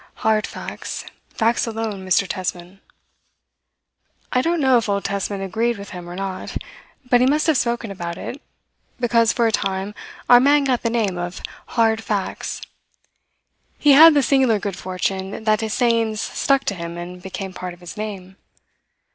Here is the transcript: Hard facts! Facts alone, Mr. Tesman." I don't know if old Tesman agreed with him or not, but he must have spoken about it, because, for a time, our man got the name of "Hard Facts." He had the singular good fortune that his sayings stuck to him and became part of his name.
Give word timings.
Hard 0.25 0.47
facts! 0.47 1.05
Facts 1.29 1.67
alone, 1.67 2.03
Mr. 2.03 2.27
Tesman." 2.27 2.79
I 4.31 4.41
don't 4.41 4.59
know 4.59 4.79
if 4.79 4.89
old 4.89 5.03
Tesman 5.03 5.41
agreed 5.41 5.77
with 5.77 5.91
him 5.91 6.09
or 6.09 6.15
not, 6.15 6.57
but 7.07 7.21
he 7.21 7.27
must 7.27 7.45
have 7.45 7.55
spoken 7.55 7.91
about 7.91 8.17
it, 8.17 8.41
because, 8.99 9.31
for 9.31 9.45
a 9.45 9.51
time, 9.51 9.93
our 10.27 10.39
man 10.39 10.63
got 10.63 10.81
the 10.81 10.89
name 10.89 11.19
of 11.19 11.39
"Hard 11.77 12.03
Facts." 12.03 12.63
He 13.77 13.91
had 13.91 14.15
the 14.15 14.23
singular 14.23 14.57
good 14.57 14.75
fortune 14.75 15.43
that 15.43 15.61
his 15.61 15.75
sayings 15.75 16.19
stuck 16.19 16.63
to 16.63 16.73
him 16.73 16.97
and 16.97 17.21
became 17.21 17.53
part 17.53 17.75
of 17.75 17.79
his 17.79 17.95
name. 17.95 18.37